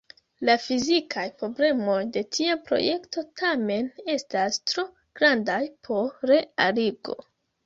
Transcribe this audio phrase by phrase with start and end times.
[0.47, 4.87] La fizikaj problemoj de tia projekto tamen estas tro
[5.21, 7.19] grandaj por realigo.